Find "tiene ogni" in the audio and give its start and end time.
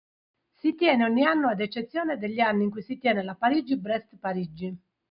0.73-1.23